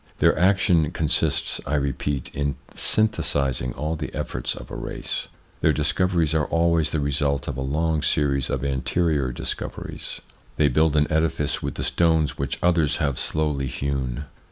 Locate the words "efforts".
4.15-4.55